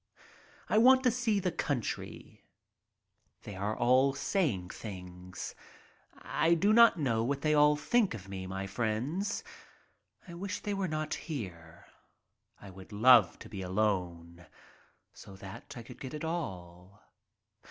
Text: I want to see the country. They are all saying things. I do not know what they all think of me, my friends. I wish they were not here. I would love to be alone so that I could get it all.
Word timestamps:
I 0.67 0.79
want 0.79 1.03
to 1.03 1.11
see 1.11 1.39
the 1.39 1.51
country. 1.51 2.43
They 3.43 3.55
are 3.55 3.77
all 3.77 4.15
saying 4.15 4.71
things. 4.71 5.53
I 6.17 6.55
do 6.55 6.73
not 6.73 6.97
know 6.97 7.23
what 7.23 7.41
they 7.41 7.53
all 7.53 7.75
think 7.75 8.15
of 8.15 8.27
me, 8.27 8.47
my 8.47 8.65
friends. 8.65 9.43
I 10.27 10.33
wish 10.33 10.59
they 10.61 10.73
were 10.73 10.87
not 10.87 11.13
here. 11.13 11.85
I 12.59 12.71
would 12.71 12.91
love 12.91 13.37
to 13.37 13.47
be 13.47 13.61
alone 13.61 14.47
so 15.13 15.35
that 15.35 15.75
I 15.77 15.83
could 15.83 15.99
get 16.01 16.15
it 16.15 16.23
all. 16.25 17.03